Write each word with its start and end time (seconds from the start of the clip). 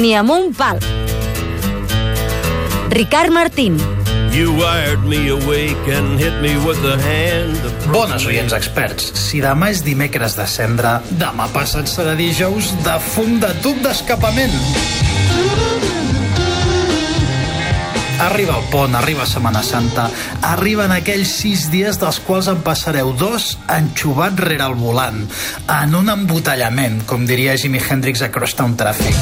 ni 0.00 0.14
amb 0.16 0.32
un 0.32 0.52
pal. 0.56 0.78
Ricard 2.90 3.30
Martín. 3.30 3.76
You 4.32 4.54
wired 4.56 5.04
me 5.04 5.28
awake 5.28 5.92
and 5.92 6.18
hit 6.18 6.40
me 6.40 6.54
with 6.64 6.80
the 6.82 6.96
hand 7.02 7.58
of 7.66 7.92
Bones 7.92 8.24
oients 8.24 8.54
experts, 8.56 9.10
si 9.18 9.42
demà 9.44 9.72
és 9.74 9.84
dimecres 9.84 10.38
de 10.38 10.46
cendra, 10.48 11.00
demà 11.20 11.50
passat 11.52 11.90
serà 11.90 12.16
dijous 12.16 12.72
de 12.86 12.96
fum 13.12 13.38
de 13.42 13.52
tub 13.60 13.82
d'escapament. 13.84 15.09
Arriba 18.20 18.58
el 18.58 18.66
pont, 18.68 18.94
arriba 18.94 19.24
Setmana 19.26 19.62
Santa, 19.64 20.10
arriben 20.50 20.92
aquells 20.92 21.32
sis 21.40 21.68
dies 21.72 21.96
dels 22.02 22.20
quals 22.26 22.50
en 22.52 22.60
passareu 22.66 23.14
dos 23.16 23.54
enxuvat 23.72 24.44
rere 24.44 24.66
el 24.68 24.76
volant, 24.80 25.24
en 25.80 25.96
un 25.96 26.12
embotellament, 26.12 27.00
com 27.08 27.24
diria 27.28 27.56
Jimi 27.56 27.80
Hendrix 27.80 28.20
a 28.26 28.30
Crosstown 28.34 28.76
Traffic. 28.76 29.16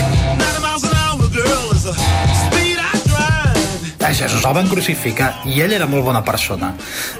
A 4.08 4.14
Jesús 4.14 4.40
el 4.40 4.54
van 4.56 4.70
crucificar 4.72 5.42
i 5.44 5.60
ell 5.60 5.74
era 5.76 5.84
molt 5.84 6.00
bona 6.06 6.22
persona. 6.24 6.70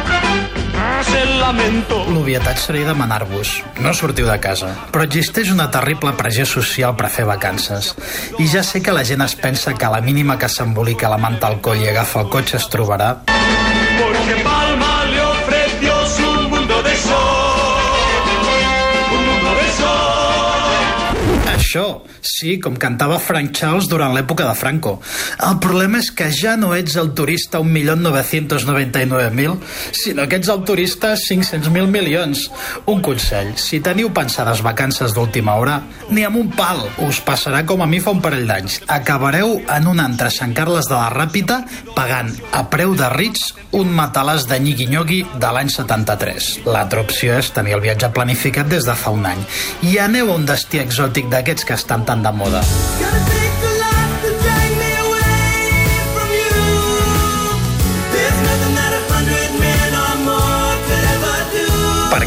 Tras 1.07 1.23
el 1.23 1.41
lamento. 1.41 2.05
L'obvietat 2.11 2.59
seria 2.59 2.87
demanar-vos, 2.89 3.63
no 3.83 3.93
sortiu 3.95 4.27
de 4.27 4.39
casa. 4.43 4.73
Però 4.93 5.05
existeix 5.07 5.53
una 5.53 5.69
terrible 5.71 6.13
pressió 6.19 6.47
social 6.47 6.97
per 6.99 7.11
fer 7.13 7.27
vacances. 7.29 7.95
I 8.39 8.49
ja 8.51 8.65
sé 8.67 8.83
que 8.83 8.95
la 8.95 9.05
gent 9.05 9.23
es 9.23 9.37
pensa 9.39 9.75
que 9.75 9.87
a 9.87 9.93
la 9.93 10.01
mínima 10.01 10.39
que 10.39 10.49
s'embolica 10.49 11.11
la 11.13 11.19
manta 11.19 11.47
al 11.47 11.61
coll 11.61 11.83
i 11.83 11.91
agafa 11.93 12.25
el 12.25 12.31
cotxe 12.33 12.59
es 12.59 12.71
trobarà 12.73 13.15
Això, 21.77 22.01
sí, 22.25 22.55
com 22.57 22.73
cantava 22.81 23.19
Frank 23.21 23.53
Charles 23.53 23.85
durant 23.91 24.15
l'època 24.17 24.47
de 24.49 24.55
Franco. 24.57 24.95
El 25.45 25.59
problema 25.61 25.99
és 26.01 26.09
que 26.09 26.31
ja 26.33 26.55
no 26.57 26.71
ets 26.73 26.97
el 26.97 27.11
turista 27.13 27.61
1.999.000, 27.61 29.59
sinó 29.93 30.25
que 30.25 30.39
ets 30.41 30.49
el 30.49 30.65
turista 30.65 31.13
500.000 31.21 31.93
milions. 31.93 32.47
Un 32.89 33.03
consell, 33.05 33.53
si 33.61 33.83
teniu 33.85 34.09
pensades 34.17 34.63
vacances 34.65 35.13
d'última 35.13 35.59
hora, 35.61 35.83
ni 36.09 36.25
amb 36.25 36.41
un 36.41 36.49
pal 36.57 36.81
us 37.05 37.21
passarà 37.21 37.61
com 37.69 37.85
a 37.85 37.91
mi 37.91 38.01
fa 38.01 38.17
un 38.17 38.25
parell 38.25 38.49
d'anys. 38.49 38.81
Acabareu 38.97 39.61
en 39.61 39.93
un 39.93 40.01
antre 40.01 40.33
a 40.33 40.37
Sant 40.39 40.57
Carles 40.57 40.89
de 40.89 40.97
la 40.97 41.13
Ràpita 41.13 41.61
pagant 41.93 42.33
a 42.57 42.65
preu 42.73 42.97
de 42.97 43.13
rits 43.13 43.53
un 43.77 43.93
matalàs 43.93 44.47
de 44.49 44.57
nyigui-nyogui 44.63 45.21
de 45.37 45.53
l'any 45.53 45.69
73. 45.69 46.49
L'altra 46.65 47.05
opció 47.05 47.37
és 47.37 47.53
tenir 47.53 47.77
el 47.77 47.85
viatge 47.85 48.09
planificat 48.17 48.73
des 48.73 48.89
de 48.89 48.97
fa 48.97 49.13
un 49.13 49.29
any. 49.29 49.43
I 49.85 49.99
aneu 50.01 50.33
a 50.33 50.41
un 50.41 50.49
destí 50.49 50.81
exòtic 50.81 51.29
d'aquests 51.29 51.66
que 51.67 51.75
estan 51.75 52.05
tan 52.05 52.23
de 52.23 52.33
moda. 52.33 52.63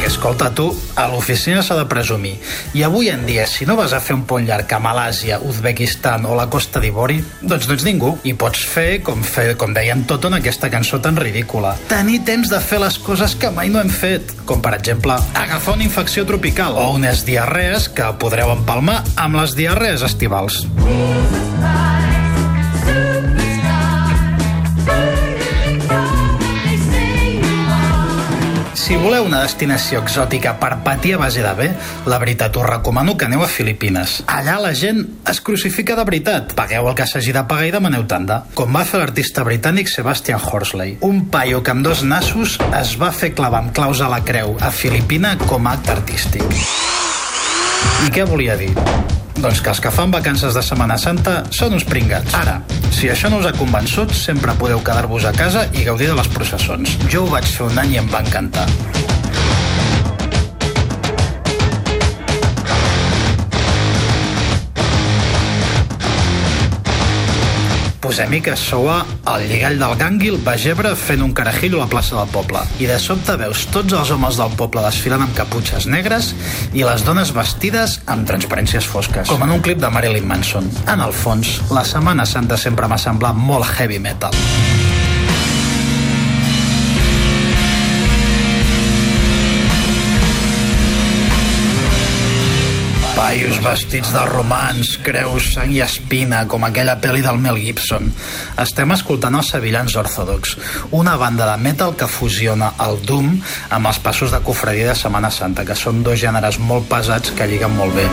Escolta, 0.10 0.50
tu, 0.56 0.68
a 0.98 1.06
l'oficina 1.12 1.62
s'ha 1.64 1.78
de 1.78 1.86
presumir. 1.90 2.34
I 2.74 2.84
avui 2.84 3.10
en 3.14 3.26
dia, 3.28 3.46
si 3.48 3.66
no 3.70 3.78
vas 3.78 3.94
a 3.94 4.02
fer 4.04 4.18
un 4.18 4.26
pont 4.30 4.46
llarg 4.46 4.72
a 4.74 4.80
Malàsia, 4.82 5.40
Uzbekistan 5.46 6.26
o 6.26 6.36
la 6.38 6.50
Costa 6.52 6.82
d'Ivori, 6.84 7.20
doncs 7.42 7.70
no 7.70 7.78
ets 7.78 7.86
ningú. 7.88 8.16
I 8.28 8.34
pots 8.40 8.66
fer, 8.66 9.02
com, 9.06 9.22
fer, 9.24 9.54
com 9.60 9.74
deien 9.76 10.04
tot 10.10 10.26
en 10.30 10.40
aquesta 10.40 10.72
cançó 10.74 11.00
tan 11.04 11.20
ridícula. 11.20 11.76
Tenir 11.92 12.24
temps 12.28 12.52
de 12.52 12.60
fer 12.64 12.82
les 12.84 13.00
coses 13.06 13.38
que 13.40 13.54
mai 13.54 13.70
no 13.70 13.82
hem 13.84 13.94
fet, 13.94 14.34
com 14.50 14.64
per 14.66 14.74
exemple, 14.80 15.20
agafar 15.38 15.78
una 15.78 15.88
infecció 15.88 16.26
tropical 16.30 16.78
o 16.80 16.90
unes 16.98 17.24
diarrees 17.30 17.90
que 17.94 18.10
podreu 18.20 18.54
empalmar 18.58 19.04
amb 19.16 19.42
les 19.42 19.56
diarrees 19.60 20.06
estivals. 20.08 20.64
Si 28.90 28.96
voleu 28.98 29.28
una 29.28 29.44
destinació 29.44 30.00
exòtica 30.02 30.56
per 30.58 30.80
patir 30.82 31.12
a 31.14 31.20
base 31.22 31.44
de 31.46 31.50
bé, 31.54 31.68
la 32.10 32.18
veritat 32.18 32.56
us 32.58 32.66
recomano 32.66 33.14
que 33.14 33.28
aneu 33.28 33.44
a 33.46 33.50
Filipines. 33.54 34.16
Allà 34.26 34.56
la 34.64 34.72
gent 34.74 35.04
es 35.30 35.38
crucifica 35.46 35.94
de 35.94 36.08
veritat. 36.08 36.56
Pagueu 36.58 36.90
el 36.90 36.98
que 36.98 37.06
s'hagi 37.06 37.36
de 37.36 37.44
pagar 37.46 37.68
i 37.70 37.76
demaneu 37.76 38.08
tanda. 38.10 38.40
Com 38.58 38.74
va 38.74 38.82
fer 38.90 39.04
l'artista 39.04 39.46
britànic 39.46 39.94
Sebastian 39.94 40.42
Horsley. 40.42 40.98
Un 41.06 41.28
paio 41.30 41.62
que 41.62 41.76
amb 41.76 41.86
dos 41.86 42.02
nassos 42.02 42.58
es 42.82 42.96
va 42.98 43.14
fer 43.14 43.36
clavar 43.38 43.62
amb 43.62 43.76
claus 43.78 44.02
a 44.02 44.10
la 44.10 44.24
creu 44.26 44.58
a 44.58 44.74
Filipina 44.74 45.38
com 45.46 45.70
a 45.70 45.78
acte 45.78 45.94
artístic. 45.94 46.60
I 48.10 48.10
què 48.10 48.26
volia 48.26 48.58
dir? 48.58 48.74
Doncs 49.40 49.62
que 49.64 49.72
els 49.72 49.80
que 49.80 49.92
fan 49.96 50.12
vacances 50.12 50.52
de 50.52 50.62
Setmana 50.66 50.98
Santa 51.00 51.38
són 51.56 51.78
uns 51.78 51.86
pringats. 51.88 52.34
Ara, 52.36 52.58
si 52.92 53.08
això 53.08 53.32
no 53.32 53.40
us 53.40 53.48
ha 53.48 53.54
convençut, 53.56 54.12
sempre 54.12 54.56
podeu 54.60 54.84
quedar-vos 54.84 55.30
a 55.30 55.32
casa 55.38 55.64
i 55.72 55.88
gaudir 55.88 56.12
de 56.12 56.18
les 56.20 56.28
processons. 56.36 56.98
Jo 57.08 57.24
ho 57.24 57.32
vaig 57.32 57.48
fer 57.48 57.70
un 57.70 57.80
any 57.80 57.96
i 57.96 58.04
em 58.04 58.12
va 58.12 58.20
encantar. 58.26 58.68
Posem-hi 68.10 68.40
que 68.42 68.56
sou 68.58 68.88
al 68.90 69.44
lligall 69.46 69.76
del 69.78 69.92
Gànguil, 70.00 70.40
Bagebre, 70.42 70.96
fent 70.98 71.22
un 71.22 71.36
carajillo 71.38 71.78
a 71.78 71.84
la 71.84 71.92
plaça 71.92 72.16
del 72.18 72.32
poble. 72.34 72.64
I 72.82 72.88
de 72.90 72.98
sobte 72.98 73.36
veus 73.38 73.68
tots 73.70 73.94
els 73.94 74.10
homes 74.16 74.40
del 74.40 74.56
poble 74.58 74.82
desfilant 74.82 75.28
amb 75.28 75.38
caputxes 75.38 75.86
negres 75.86 76.32
i 76.74 76.82
les 76.82 77.06
dones 77.06 77.30
vestides 77.38 78.00
amb 78.10 78.26
transparències 78.26 78.90
fosques, 78.90 79.30
com 79.30 79.46
en 79.46 79.54
un 79.60 79.62
clip 79.62 79.78
de 79.78 79.94
Marilyn 79.94 80.26
Manson. 80.26 80.74
En 80.90 81.06
el 81.06 81.14
fons, 81.14 81.60
la 81.70 81.86
Setmana 81.86 82.26
Santa 82.26 82.58
sempre 82.58 82.90
m'ha 82.90 82.98
semblat 82.98 83.38
molt 83.38 83.78
heavy 83.78 84.02
metal. 84.02 84.34
Paios 93.20 93.58
vestits 93.60 94.14
de 94.16 94.22
romans, 94.32 94.94
creus, 95.04 95.50
sang 95.52 95.74
i 95.76 95.82
espina, 95.84 96.46
com 96.48 96.64
aquella 96.64 96.94
pel·li 97.04 97.20
del 97.20 97.36
Mel 97.44 97.58
Gibson. 97.60 98.06
Estem 98.64 98.94
escoltant 98.96 99.36
els 99.36 99.50
Sevillans 99.52 99.98
Orthodox, 100.00 100.54
una 100.96 101.18
banda 101.20 101.50
de 101.50 101.58
metal 101.60 101.98
que 102.00 102.08
fusiona 102.08 102.70
el 102.86 102.96
Doom 103.04 103.34
amb 103.76 103.90
els 103.92 104.00
passos 104.00 104.32
de 104.32 104.40
cofredia 104.40 104.88
de 104.88 104.96
Setmana 104.96 105.28
Santa, 105.36 105.66
que 105.68 105.76
són 105.76 106.00
dos 106.06 106.16
gèneres 106.22 106.62
molt 106.64 106.88
pesats 106.88 107.34
que 107.36 107.48
lliguen 107.52 107.76
molt 107.76 107.92
bé. 108.00 108.08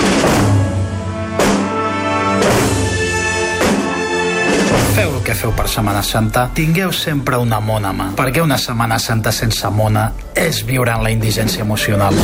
Feu 4.96 5.12
el 5.12 5.22
que 5.22 5.36
feu 5.38 5.54
per 5.54 5.68
Setmana 5.70 6.02
Santa, 6.02 6.48
tingueu 6.50 6.90
sempre 6.90 7.38
una 7.38 7.62
mona 7.62 7.94
mà, 7.94 8.10
perquè 8.18 8.42
una 8.42 8.58
Setmana 8.58 8.98
Santa 8.98 9.30
sense 9.30 9.70
mona 9.70 10.08
és 10.34 10.64
viure 10.66 10.98
en 10.98 11.06
la 11.06 11.14
indigència 11.14 11.62
emocional. 11.62 12.18